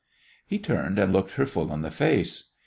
He 0.47 0.57
turned 0.57 0.97
and 0.97 1.13
looked 1.13 1.33
her 1.33 1.45
full 1.45 1.71
in 1.71 1.83
the 1.83 1.91
face. 1.91 2.53